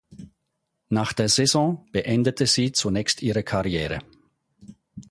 Nach 0.89 1.13
der 1.13 1.29
Saison 1.29 1.87
beendete 1.91 2.47
sie 2.47 2.71
zunächst 2.71 3.21
ihre 3.21 3.43
Karriere. 3.43 3.99